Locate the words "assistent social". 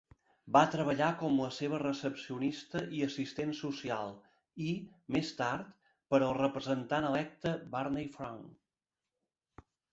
3.09-4.09